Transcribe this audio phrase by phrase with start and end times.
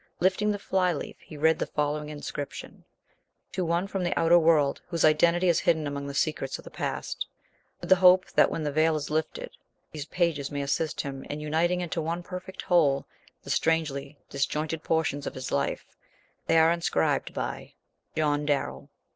[0.19, 2.85] Lifting the fly leaf, he read the following inscription:
[3.51, 6.71] "To one from the outer world, whose identity is hidden among the secrets of the
[6.71, 7.27] past:
[7.81, 9.51] "With the hope that when the veil is lifted,
[9.91, 13.05] these pages may assist him in uniting into one perfect whole
[13.43, 15.85] the strangely disjointed portions of his life,
[16.47, 17.75] they are inscribed by
[18.15, 18.89] "JOHN DARRELL."